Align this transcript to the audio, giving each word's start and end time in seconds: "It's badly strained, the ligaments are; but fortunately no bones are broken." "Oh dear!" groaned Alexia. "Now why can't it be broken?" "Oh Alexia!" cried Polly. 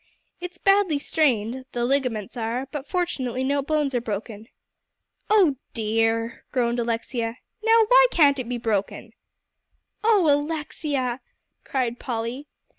"It's 0.39 0.57
badly 0.57 0.97
strained, 0.97 1.65
the 1.73 1.85
ligaments 1.85 2.35
are; 2.35 2.67
but 2.71 2.87
fortunately 2.87 3.43
no 3.43 3.61
bones 3.61 3.93
are 3.93 4.01
broken." 4.01 4.47
"Oh 5.29 5.57
dear!" 5.75 6.43
groaned 6.51 6.79
Alexia. 6.79 7.37
"Now 7.63 7.85
why 7.87 8.07
can't 8.09 8.39
it 8.39 8.49
be 8.49 8.57
broken?" 8.57 9.11
"Oh 10.03 10.27
Alexia!" 10.27 11.21
cried 11.65 11.99
Polly. 11.99 12.47